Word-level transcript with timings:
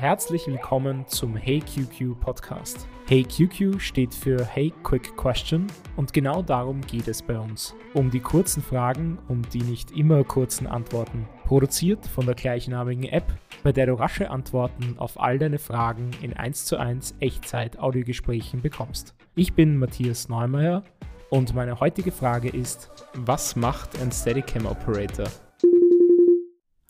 Herzlich 0.00 0.46
willkommen 0.46 1.06
zum 1.08 1.36
Hey 1.36 1.60
QQ 1.60 2.18
Podcast. 2.18 2.88
Hey 3.06 3.22
QQ 3.22 3.78
steht 3.78 4.14
für 4.14 4.42
Hey 4.46 4.72
Quick 4.82 5.14
Question 5.14 5.66
und 5.94 6.14
genau 6.14 6.40
darum 6.40 6.80
geht 6.80 7.06
es 7.06 7.20
bei 7.20 7.38
uns. 7.38 7.74
Um 7.92 8.10
die 8.10 8.20
kurzen 8.20 8.62
Fragen 8.62 9.18
und 9.28 9.52
die 9.52 9.60
nicht 9.60 9.90
immer 9.90 10.24
kurzen 10.24 10.66
Antworten. 10.66 11.28
Produziert 11.44 12.06
von 12.06 12.24
der 12.24 12.34
gleichnamigen 12.34 13.04
App, 13.04 13.30
bei 13.62 13.72
der 13.72 13.84
du 13.84 13.92
rasche 13.92 14.30
Antworten 14.30 14.94
auf 14.96 15.20
all 15.20 15.38
deine 15.38 15.58
Fragen 15.58 16.12
in 16.22 16.32
1 16.32 16.64
zu 16.64 16.78
1 16.78 17.16
Echtzeit-Audiogesprächen 17.20 18.62
bekommst. 18.62 19.14
Ich 19.34 19.52
bin 19.52 19.76
Matthias 19.76 20.30
Neumeier 20.30 20.82
und 21.28 21.54
meine 21.54 21.78
heutige 21.78 22.10
Frage 22.10 22.48
ist, 22.48 22.90
was 23.12 23.54
macht 23.54 24.00
ein 24.00 24.10
Steadicam 24.10 24.64
Operator? 24.64 25.26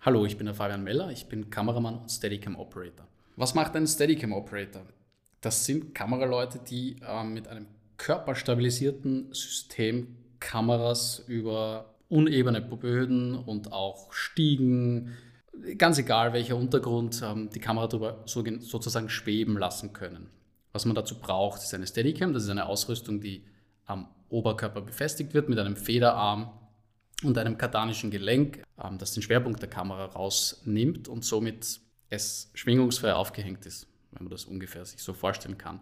Hallo, 0.03 0.25
ich 0.25 0.39
bin 0.39 0.46
der 0.46 0.55
Fabian 0.55 0.82
Meller, 0.82 1.11
ich 1.11 1.27
bin 1.27 1.51
Kameramann 1.51 1.98
und 1.98 2.11
Steadicam 2.11 2.57
Operator. 2.57 3.07
Was 3.37 3.55
macht 3.55 3.77
ein 3.77 3.87
Steadicam 3.87 4.32
Operator? 4.32 4.80
Das 5.43 5.67
sind 5.67 5.95
Kameraleute, 5.95 6.58
die 6.58 6.96
äh, 7.07 7.22
mit 7.22 7.46
einem 7.49 7.67
körperstabilisierten 7.99 9.35
System 9.35 10.17
Kameras 10.39 11.22
über 11.27 11.96
unebene 12.08 12.63
Böden 12.63 13.35
und 13.35 13.75
auch 13.75 14.11
Stiegen, 14.11 15.18
ganz 15.77 15.99
egal 15.99 16.32
welcher 16.32 16.57
Untergrund, 16.57 17.21
ähm, 17.22 17.50
die 17.50 17.61
Kamera 17.61 17.86
darüber 17.86 18.22
so, 18.25 18.43
sozusagen 18.61 19.11
schweben 19.11 19.58
lassen 19.58 19.93
können. 19.93 20.30
Was 20.72 20.86
man 20.86 20.94
dazu 20.94 21.19
braucht, 21.19 21.63
ist 21.63 21.75
eine 21.75 21.86
Steadicam. 21.86 22.32
Das 22.32 22.44
ist 22.44 22.49
eine 22.49 22.64
Ausrüstung, 22.64 23.21
die 23.21 23.44
am 23.85 24.08
Oberkörper 24.30 24.80
befestigt 24.80 25.35
wird 25.35 25.50
mit 25.50 25.58
einem 25.58 25.77
Federarm 25.77 26.58
und 27.22 27.36
einem 27.38 27.58
kardanischen 27.58 28.10
Gelenk, 28.10 28.62
ähm, 28.82 28.98
das 28.98 29.12
den 29.12 29.22
Schwerpunkt 29.22 29.60
der 29.60 29.68
Kamera 29.68 30.06
rausnimmt 30.06 31.08
und 31.08 31.24
somit 31.24 31.80
es 32.08 32.50
schwingungsfrei 32.55 33.14
aufgehängt 33.14 33.66
ist, 33.66 33.86
wenn 34.12 34.24
man 34.24 34.30
das 34.30 34.44
ungefähr 34.44 34.84
sich 34.84 35.02
so 35.02 35.12
vorstellen 35.12 35.58
kann. 35.58 35.80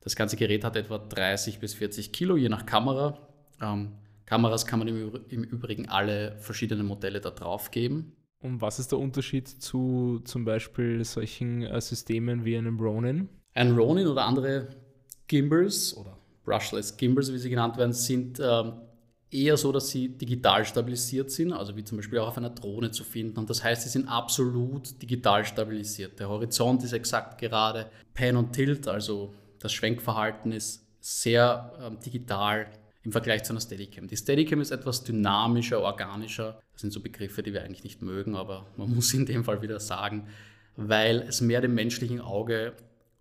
Das 0.00 0.16
ganze 0.16 0.36
Gerät 0.36 0.64
hat 0.64 0.76
etwa 0.76 0.98
30 0.98 1.58
bis 1.58 1.74
40 1.74 2.12
Kilo, 2.12 2.36
je 2.36 2.48
nach 2.48 2.64
Kamera. 2.64 3.18
Ähm, 3.60 3.92
Kameras 4.24 4.66
kann 4.66 4.78
man 4.78 4.88
im, 4.88 5.12
im, 5.28 5.44
Übrigen 5.44 5.88
alle 5.88 6.36
verschiedenen 6.38 6.86
Modelle 6.86 7.20
da 7.20 7.30
drauf 7.30 7.70
geben. 7.70 8.12
Und 8.40 8.60
was 8.60 8.78
ist 8.78 8.92
der 8.92 8.98
Unterschied 8.98 9.48
zu 9.48 10.20
zum 10.24 10.44
Beispiel 10.44 11.04
solchen 11.04 11.62
äh, 11.62 11.80
Systemen 11.80 12.44
wie 12.44 12.56
einem 12.56 12.78
Ronin? 12.78 13.28
Ein 13.54 13.76
Ronin 13.76 14.06
oder 14.06 14.24
andere 14.24 14.68
Gimbals 15.26 15.96
oder 15.96 16.16
Brushless 16.44 16.96
Gimbals, 16.96 17.32
wie 17.32 17.38
sie 17.38 17.50
genannt 17.50 17.76
werden, 17.76 17.92
sind 17.92 18.40
ähm, 18.40 18.74
eher 19.30 19.56
so, 19.56 19.72
dass 19.72 19.90
sie 19.90 20.08
digital 20.08 20.64
stabilisiert 20.64 21.30
sind, 21.30 21.52
also 21.52 21.76
wie 21.76 21.84
zum 21.84 21.98
Beispiel 21.98 22.18
auch 22.18 22.28
auf 22.28 22.38
einer 22.38 22.50
Drohne 22.50 22.90
zu 22.90 23.04
finden. 23.04 23.38
Und 23.38 23.50
das 23.50 23.62
heißt, 23.62 23.82
sie 23.82 23.88
sind 23.88 24.08
absolut 24.08 25.00
digital 25.02 25.44
stabilisiert. 25.44 26.18
Der 26.18 26.28
Horizont 26.28 26.82
ist 26.82 26.92
exakt 26.92 27.38
gerade. 27.38 27.90
Pan 28.14 28.36
und 28.36 28.52
Tilt, 28.52 28.88
also 28.88 29.34
das 29.58 29.72
Schwenkverhalten 29.72 30.52
ist 30.52 30.86
sehr 31.00 31.72
ähm, 31.82 31.98
digital 32.00 32.66
im 33.02 33.12
Vergleich 33.12 33.44
zu 33.44 33.52
einer 33.52 33.60
Steadicam. 33.60 34.08
Die 34.08 34.16
Steadicam 34.16 34.60
ist 34.60 34.70
etwas 34.70 35.04
dynamischer, 35.04 35.80
organischer. 35.80 36.60
Das 36.72 36.80
sind 36.80 36.92
so 36.92 37.00
Begriffe, 37.00 37.42
die 37.42 37.52
wir 37.52 37.62
eigentlich 37.62 37.84
nicht 37.84 38.02
mögen, 38.02 38.34
aber 38.34 38.66
man 38.76 38.90
muss 38.94 39.12
in 39.14 39.26
dem 39.26 39.44
Fall 39.44 39.62
wieder 39.62 39.80
sagen, 39.80 40.28
weil 40.76 41.24
es 41.28 41.40
mehr 41.40 41.60
dem 41.60 41.74
menschlichen 41.74 42.20
Auge 42.20 42.72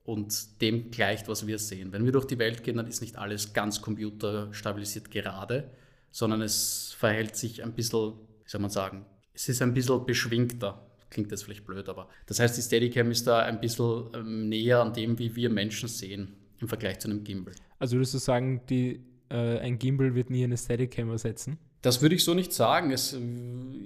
und 0.04 0.62
dem 0.62 0.90
gleicht, 0.90 1.28
was 1.28 1.48
wir 1.48 1.60
sehen. 1.60 1.92
Wenn 1.92 2.06
wir 2.06 2.14
durch 2.14 2.26
die 2.26 2.40
Welt 2.40 2.64
gehen, 2.64 2.78
dann 2.78 2.88
ist 2.88 3.02
nicht 3.02 3.18
alles 3.18 3.54
ganz 3.54 3.82
computerstabilisiert 3.82 5.12
gerade, 5.12 5.70
sondern 6.12 6.42
es 6.42 6.96
verhält 6.98 7.36
sich 7.36 7.64
ein 7.64 7.74
bisschen, 7.74 8.14
wie 8.44 8.50
soll 8.50 8.62
man 8.62 8.70
sagen, 8.70 9.06
es 9.34 9.50
ist 9.50 9.62
ein 9.62 9.74
bisschen 9.74 10.06
beschwingter. 10.06 10.84
Klingt 11.10 11.32
jetzt 11.32 11.44
vielleicht 11.44 11.66
blöd, 11.66 11.88
aber 11.88 12.10
das 12.26 12.40
heißt, 12.40 12.58
die 12.58 12.62
Steadicam 12.62 13.12
ist 13.12 13.28
da 13.28 13.40
ein 13.40 13.62
bisschen 13.62 14.10
ähm, 14.14 14.50
näher 14.50 14.82
an 14.82 14.94
dem, 14.94 15.18
wie 15.20 15.36
wir 15.36 15.50
Menschen 15.50 15.88
sehen 15.88 16.34
im 16.60 16.68
Vergleich 16.68 17.00
zu 17.00 17.08
einem 17.10 17.24
Gimbal. 17.24 17.54
Also 17.80 17.96
würdest 17.96 18.14
du 18.16 18.18
sagen, 18.18 18.62
die, 18.70 19.06
äh, 19.30 19.60
ein 19.60 19.80
Gimbal 19.80 20.16
wird 20.16 20.30
nie 20.30 20.44
eine 20.44 20.58
Steadicam 20.58 21.10
ersetzen? 21.12 21.58
Das 21.82 22.02
würde 22.02 22.16
ich 22.16 22.24
so 22.24 22.34
nicht 22.34 22.52
sagen. 22.52 22.92
Es 22.92 23.14
äh, 23.14 23.20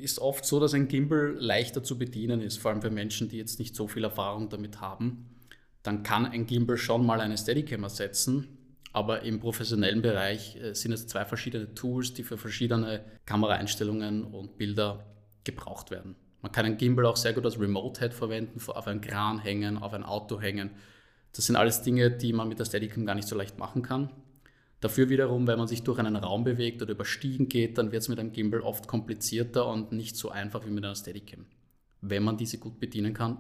ist 0.02 0.20
oft 0.20 0.46
so, 0.46 0.60
dass 0.60 0.74
ein 0.74 0.88
Gimbal 0.88 1.36
leichter 1.38 1.84
zu 1.84 1.98
bedienen 1.98 2.42
ist, 2.42 2.58
vor 2.58 2.72
allem 2.72 2.82
für 2.82 2.90
Menschen, 2.90 3.30
die 3.30 3.38
jetzt 3.38 3.60
nicht 3.60 3.76
so 3.76 3.88
viel 3.88 4.04
Erfahrung 4.04 4.50
damit 4.50 4.82
haben. 4.82 5.30
Dann 5.84 6.04
kann 6.04 6.26
ein 6.26 6.46
Gimbal 6.46 6.78
schon 6.78 7.06
mal 7.06 7.22
eine 7.22 7.38
Steadicam 7.38 7.84
ersetzen, 7.84 8.58
aber 8.94 9.22
im 9.22 9.40
professionellen 9.40 10.02
Bereich 10.02 10.56
äh, 10.58 10.74
sind 10.74 10.92
es 10.92 11.08
zwei 11.08 11.26
verschiedene 11.26 11.74
Tools, 11.74 12.14
die 12.14 12.24
für 12.24 12.38
verschiedene 12.38 13.04
Kameraeinstellungen 13.26 14.24
und 14.26 14.58
Bilder 14.58 15.06
gebraucht 15.44 15.92
werden. 15.92 16.16
Man 16.42 16.52
kann 16.52 16.66
ein 16.66 16.78
Gimbal 16.78 17.06
auch 17.06 17.18
sehr 17.18 17.34
gut 17.34 17.46
als 17.46 17.60
Remote-Head 17.60 18.14
verwenden, 18.14 18.60
auf 18.68 18.88
einen 18.88 19.02
Kran 19.02 19.40
hängen, 19.40 19.78
auf 19.78 19.94
ein 19.94 20.04
Auto 20.04 20.42
hängen. 20.42 20.72
Das 21.34 21.46
sind 21.46 21.56
alles 21.56 21.82
Dinge, 21.84 22.12
die 22.12 22.34
man 22.34 22.50
mit 22.50 22.60
der 22.60 22.66
Steadicam 22.66 23.06
gar 23.06 23.16
nicht 23.16 23.28
so 23.28 23.36
leicht 23.36 23.58
machen 23.58 23.84
kann. 23.84 24.10
Dafür 24.82 25.10
wiederum, 25.10 25.46
wenn 25.46 25.60
man 25.60 25.68
sich 25.68 25.84
durch 25.84 26.00
einen 26.00 26.16
Raum 26.16 26.44
bewegt 26.44 26.82
oder 26.82 26.92
über 26.92 27.06
Stiegen 27.06 27.48
geht, 27.48 27.78
dann 27.78 27.92
wird 27.92 28.02
es 28.02 28.10
mit 28.10 28.20
einem 28.20 28.32
Gimbal 28.34 28.62
oft 28.62 28.88
komplizierter 28.88 29.68
und 29.68 29.92
nicht 29.92 30.18
so 30.18 30.30
einfach 30.30 30.66
wie 30.66 30.72
mit 30.72 30.84
einer 30.84 30.96
Steadicam. 30.96 31.46
Wenn 32.02 32.24
man 32.24 32.38
diese 32.38 32.58
gut 32.58 32.80
bedienen 32.80 33.14
kann 33.14 33.38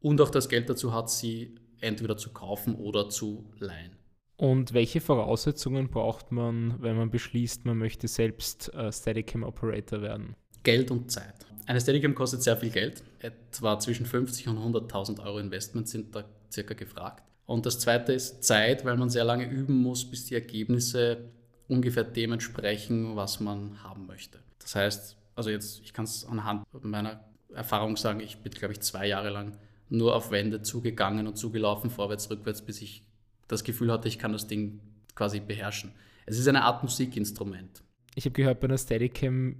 und 0.00 0.20
auch 0.20 0.30
das 0.30 0.48
Geld 0.48 0.68
dazu 0.68 0.92
hat, 0.92 1.08
sie 1.10 1.54
entweder 1.80 2.16
zu 2.16 2.32
kaufen 2.32 2.74
oder 2.74 3.08
zu 3.08 3.52
leihen. 3.60 3.92
Und 4.36 4.74
welche 4.74 5.00
Voraussetzungen 5.00 5.88
braucht 5.88 6.32
man, 6.32 6.82
wenn 6.82 6.96
man 6.96 7.10
beschließt, 7.10 7.64
man 7.66 7.78
möchte 7.78 8.08
selbst 8.08 8.72
äh, 8.74 8.92
Steadicam 8.92 9.44
Operator 9.44 10.02
werden? 10.02 10.34
Geld 10.64 10.90
und 10.90 11.10
Zeit. 11.10 11.34
Eine 11.66 11.80
Steadicam 11.80 12.14
kostet 12.14 12.42
sehr 12.42 12.56
viel 12.56 12.70
Geld. 12.70 13.02
Etwa 13.20 13.78
zwischen 13.78 14.06
50 14.06 14.48
und 14.48 14.58
100.000 14.58 15.24
Euro 15.24 15.38
Investment 15.38 15.88
sind 15.88 16.14
da 16.14 16.24
circa 16.52 16.74
gefragt. 16.74 17.22
Und 17.46 17.66
das 17.66 17.78
zweite 17.78 18.12
ist 18.12 18.42
Zeit, 18.42 18.84
weil 18.84 18.96
man 18.96 19.10
sehr 19.10 19.24
lange 19.24 19.48
üben 19.48 19.76
muss, 19.82 20.04
bis 20.04 20.26
die 20.26 20.34
Ergebnisse 20.34 21.28
ungefähr 21.68 22.04
dem 22.04 22.32
entsprechen, 22.32 23.16
was 23.16 23.40
man 23.40 23.82
haben 23.82 24.06
möchte. 24.06 24.38
Das 24.58 24.74
heißt, 24.74 25.16
also 25.34 25.50
jetzt, 25.50 25.80
ich 25.82 25.92
kann 25.92 26.04
es 26.06 26.24
anhand 26.24 26.66
meiner 26.82 27.24
Erfahrung 27.54 27.96
sagen, 27.96 28.20
ich 28.20 28.38
bin, 28.38 28.52
glaube 28.52 28.72
ich, 28.72 28.80
zwei 28.80 29.06
Jahre 29.06 29.30
lang 29.30 29.56
nur 29.88 30.16
auf 30.16 30.30
Wände 30.30 30.62
zugegangen 30.62 31.26
und 31.26 31.36
zugelaufen, 31.36 31.90
vorwärts, 31.90 32.30
rückwärts, 32.30 32.62
bis 32.62 32.82
ich 32.82 33.04
das 33.48 33.64
Gefühl 33.64 33.92
hatte, 33.92 34.08
ich 34.08 34.18
kann 34.18 34.32
das 34.32 34.46
Ding 34.46 34.80
quasi 35.14 35.40
beherrschen. 35.40 35.92
Es 36.26 36.38
ist 36.38 36.48
eine 36.48 36.62
Art 36.62 36.82
Musikinstrument. 36.82 37.82
Ich 38.14 38.24
habe 38.24 38.32
gehört, 38.32 38.60
bei 38.60 38.68
einer 38.68 38.78
Steadicam 38.78 39.56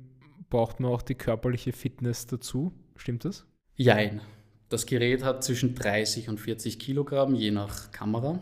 braucht 0.50 0.80
man 0.80 0.90
auch 0.90 1.02
die 1.02 1.14
körperliche 1.14 1.72
Fitness 1.72 2.26
dazu. 2.26 2.72
Stimmt 2.96 3.24
das? 3.24 3.46
Jein. 3.76 4.20
Das 4.68 4.86
Gerät 4.86 5.24
hat 5.24 5.44
zwischen 5.44 5.74
30 5.74 6.28
und 6.28 6.38
40 6.38 6.78
Kilogramm, 6.78 7.34
je 7.34 7.50
nach 7.50 7.90
Kamera. 7.90 8.40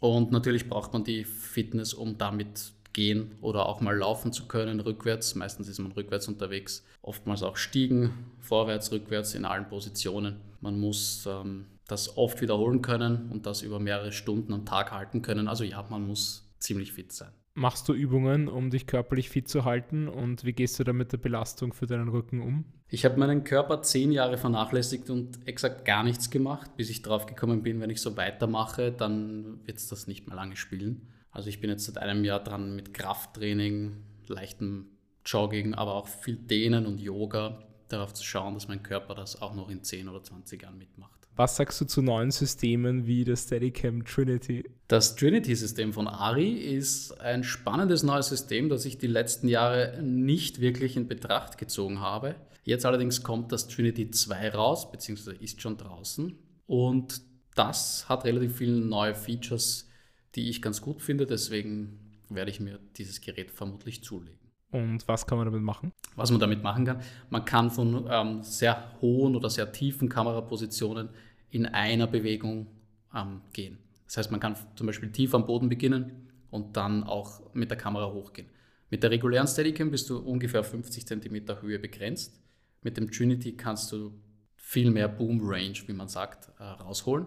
Und 0.00 0.32
natürlich 0.32 0.68
braucht 0.68 0.92
man 0.92 1.04
die 1.04 1.24
Fitness, 1.24 1.94
um 1.94 2.18
damit 2.18 2.72
gehen 2.92 3.32
oder 3.40 3.66
auch 3.66 3.80
mal 3.80 3.96
laufen 3.96 4.32
zu 4.32 4.46
können, 4.46 4.80
rückwärts. 4.80 5.34
Meistens 5.34 5.68
ist 5.68 5.78
man 5.78 5.92
rückwärts 5.92 6.28
unterwegs. 6.28 6.84
Oftmals 7.02 7.42
auch 7.42 7.56
Stiegen, 7.56 8.12
vorwärts, 8.40 8.92
rückwärts 8.92 9.34
in 9.34 9.44
allen 9.44 9.68
Positionen. 9.68 10.40
Man 10.60 10.78
muss 10.78 11.26
ähm, 11.26 11.66
das 11.86 12.16
oft 12.16 12.40
wiederholen 12.40 12.82
können 12.82 13.30
und 13.30 13.46
das 13.46 13.62
über 13.62 13.78
mehrere 13.78 14.12
Stunden 14.12 14.52
am 14.52 14.64
Tag 14.64 14.92
halten 14.92 15.22
können. 15.22 15.48
Also 15.48 15.64
ja, 15.64 15.84
man 15.88 16.06
muss 16.06 16.54
ziemlich 16.58 16.92
fit 16.92 17.12
sein. 17.12 17.32
Machst 17.56 17.88
du 17.88 17.92
Übungen, 17.92 18.48
um 18.48 18.70
dich 18.70 18.88
körperlich 18.88 19.30
fit 19.30 19.48
zu 19.48 19.64
halten 19.64 20.08
und 20.08 20.44
wie 20.44 20.52
gehst 20.52 20.78
du 20.78 20.84
da 20.84 20.92
mit 20.92 21.12
der 21.12 21.18
Belastung 21.18 21.72
für 21.72 21.86
deinen 21.86 22.08
Rücken 22.08 22.40
um? 22.40 22.64
Ich 22.88 23.04
habe 23.04 23.16
meinen 23.16 23.44
Körper 23.44 23.80
zehn 23.82 24.10
Jahre 24.10 24.38
vernachlässigt 24.38 25.08
und 25.08 25.46
exakt 25.46 25.84
gar 25.84 26.02
nichts 26.02 26.30
gemacht, 26.30 26.76
bis 26.76 26.90
ich 26.90 27.02
drauf 27.02 27.26
gekommen 27.26 27.62
bin, 27.62 27.80
wenn 27.80 27.90
ich 27.90 28.00
so 28.00 28.16
weitermache, 28.16 28.90
dann 28.90 29.64
wird 29.66 29.78
es 29.78 29.88
das 29.88 30.08
nicht 30.08 30.26
mehr 30.26 30.34
lange 30.34 30.56
spielen. 30.56 31.08
Also 31.30 31.48
ich 31.48 31.60
bin 31.60 31.70
jetzt 31.70 31.84
seit 31.84 31.98
einem 31.98 32.24
Jahr 32.24 32.42
dran 32.42 32.74
mit 32.74 32.92
Krafttraining, 32.92 34.02
leichtem 34.26 34.86
Jogging, 35.24 35.74
aber 35.74 35.94
auch 35.94 36.08
viel 36.08 36.36
Dehnen 36.36 36.86
und 36.86 37.00
Yoga, 37.00 37.62
darauf 37.88 38.14
zu 38.14 38.24
schauen, 38.24 38.54
dass 38.54 38.68
mein 38.68 38.82
Körper 38.82 39.14
das 39.14 39.40
auch 39.40 39.54
noch 39.54 39.68
in 39.68 39.82
10 39.82 40.08
oder 40.08 40.22
20 40.22 40.62
Jahren 40.62 40.78
mitmacht. 40.78 41.23
Was 41.36 41.56
sagst 41.56 41.80
du 41.80 41.84
zu 41.84 42.00
neuen 42.00 42.30
Systemen 42.30 43.06
wie 43.06 43.24
das 43.24 43.42
Steadicam 43.42 44.04
Trinity? 44.04 44.62
Das 44.86 45.16
Trinity-System 45.16 45.92
von 45.92 46.06
Ari 46.06 46.52
ist 46.52 47.20
ein 47.20 47.42
spannendes 47.42 48.04
neues 48.04 48.28
System, 48.28 48.68
das 48.68 48.84
ich 48.84 48.98
die 48.98 49.08
letzten 49.08 49.48
Jahre 49.48 50.00
nicht 50.00 50.60
wirklich 50.60 50.96
in 50.96 51.08
Betracht 51.08 51.58
gezogen 51.58 51.98
habe. 51.98 52.36
Jetzt 52.62 52.86
allerdings 52.86 53.24
kommt 53.24 53.50
das 53.50 53.66
Trinity 53.66 54.12
2 54.12 54.50
raus, 54.50 54.92
beziehungsweise 54.92 55.36
ist 55.36 55.60
schon 55.60 55.76
draußen. 55.76 56.38
Und 56.68 57.20
das 57.56 58.08
hat 58.08 58.24
relativ 58.24 58.56
viele 58.58 58.76
neue 58.76 59.16
Features, 59.16 59.88
die 60.36 60.48
ich 60.48 60.62
ganz 60.62 60.80
gut 60.80 61.02
finde. 61.02 61.26
Deswegen 61.26 61.98
werde 62.28 62.52
ich 62.52 62.60
mir 62.60 62.78
dieses 62.96 63.20
Gerät 63.20 63.50
vermutlich 63.50 64.04
zulegen. 64.04 64.43
Und 64.74 65.06
was 65.06 65.24
kann 65.24 65.38
man 65.38 65.46
damit 65.46 65.62
machen? 65.62 65.92
Was 66.16 66.32
man 66.32 66.40
damit 66.40 66.64
machen 66.64 66.84
kann, 66.84 67.00
man 67.30 67.44
kann 67.44 67.70
von 67.70 68.08
ähm, 68.10 68.42
sehr 68.42 68.90
hohen 69.00 69.36
oder 69.36 69.48
sehr 69.48 69.70
tiefen 69.70 70.08
Kamerapositionen 70.08 71.10
in 71.50 71.66
einer 71.66 72.08
Bewegung 72.08 72.66
ähm, 73.14 73.42
gehen. 73.52 73.78
Das 74.06 74.16
heißt, 74.16 74.32
man 74.32 74.40
kann 74.40 74.56
zum 74.74 74.88
Beispiel 74.88 75.12
tief 75.12 75.32
am 75.32 75.46
Boden 75.46 75.68
beginnen 75.68 76.28
und 76.50 76.76
dann 76.76 77.04
auch 77.04 77.54
mit 77.54 77.70
der 77.70 77.78
Kamera 77.78 78.10
hochgehen. 78.12 78.48
Mit 78.90 79.04
der 79.04 79.12
regulären 79.12 79.46
Steadicam 79.46 79.92
bist 79.92 80.10
du 80.10 80.18
ungefähr 80.18 80.64
50 80.64 81.06
cm 81.06 81.62
Höhe 81.62 81.78
begrenzt. 81.78 82.42
Mit 82.82 82.96
dem 82.96 83.12
Trinity 83.12 83.56
kannst 83.56 83.92
du 83.92 84.12
viel 84.56 84.90
mehr 84.90 85.06
Boom 85.06 85.40
Range, 85.40 85.78
wie 85.86 85.92
man 85.92 86.08
sagt, 86.08 86.48
äh, 86.58 86.64
rausholen. 86.64 87.26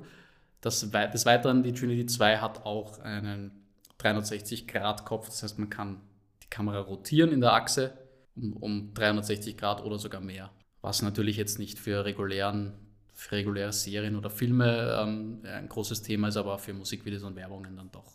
Das, 0.59 0.81
des 0.81 1.25
Weiteren, 1.25 1.63
die 1.63 1.71
Trinity 1.71 2.07
2 2.07 2.39
hat 2.39 2.65
auch 2.65 2.99
einen 2.99 3.51
360-Grad-Kopf, 3.99 5.27
das 5.27 5.44
heißt, 5.44 5.59
man 5.59 5.69
kann 5.69 6.01
die 6.47 6.55
Kamera 6.55 6.79
rotieren 6.79 7.31
in 7.31 7.41
der 7.41 7.53
Achse 7.53 7.94
um, 8.35 8.53
um 8.53 8.94
360 8.94 9.57
Grad 9.57 9.83
oder 9.83 9.99
sogar 9.99 10.21
mehr. 10.21 10.51
Was 10.81 11.01
natürlich 11.01 11.38
jetzt 11.38 11.59
nicht 11.59 11.79
für, 11.79 12.05
regulären, 12.05 12.73
für 13.13 13.35
reguläre 13.35 13.73
Serien 13.73 14.15
oder 14.15 14.29
Filme 14.29 14.97
ähm, 15.01 15.41
ein 15.44 15.67
großes 15.67 16.01
Thema 16.03 16.29
ist, 16.29 16.38
aber 16.38 16.57
für 16.59 16.73
Musikvideos 16.73 17.23
und 17.23 17.35
Werbungen 17.35 17.75
dann 17.75 17.91
doch. 17.91 18.13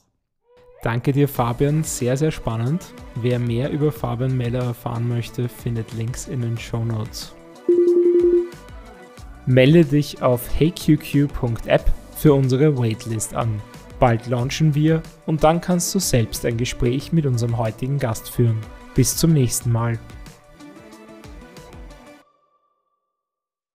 Danke 0.82 1.12
dir, 1.12 1.28
Fabian. 1.28 1.84
Sehr, 1.84 2.16
sehr 2.16 2.30
spannend. 2.30 2.92
Wer 3.16 3.38
mehr 3.38 3.70
über 3.70 3.92
Fabian 3.92 4.36
Meller 4.36 4.64
erfahren 4.64 5.08
möchte, 5.08 5.48
findet 5.48 5.92
Links 5.92 6.26
in 6.26 6.40
den 6.40 6.58
Show 6.58 6.84
Notes. 6.84 7.34
Melde 9.46 9.84
dich 9.84 10.22
auf 10.22 10.48
heyqq.app 10.58 11.92
für 12.16 12.34
unsere 12.34 12.78
Waitlist 12.78 13.34
an. 13.34 13.60
Bald 14.02 14.26
launchen 14.26 14.74
wir 14.74 15.00
und 15.26 15.44
dann 15.44 15.60
kannst 15.60 15.94
du 15.94 16.00
selbst 16.00 16.44
ein 16.44 16.56
Gespräch 16.56 17.12
mit 17.12 17.24
unserem 17.24 17.56
heutigen 17.56 18.00
Gast 18.00 18.28
führen. 18.28 18.58
Bis 18.96 19.16
zum 19.16 19.32
nächsten 19.32 19.70
Mal. 19.70 19.96